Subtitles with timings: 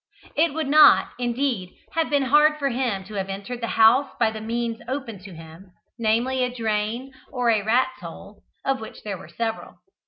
[0.35, 4.31] It would not, indeed, have been hard for him to have entered the house by
[4.31, 9.19] the means open to him, namely, a drain or a rat's hole, of which there
[9.19, 9.75] were several.